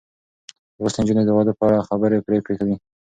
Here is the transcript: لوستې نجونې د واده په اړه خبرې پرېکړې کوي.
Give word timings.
لوستې 0.79 0.99
نجونې 1.01 1.23
د 1.25 1.29
واده 1.37 1.53
په 1.59 1.63
اړه 1.67 1.87
خبرې 1.89 2.25
پرېکړې 2.27 2.55
کوي. 2.59 2.75